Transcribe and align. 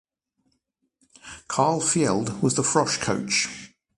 Carl 1.47 1.79
Fjeld 1.79 2.41
was 2.41 2.55
the 2.55 2.63
frosh 2.63 2.97
coach. 2.99 3.71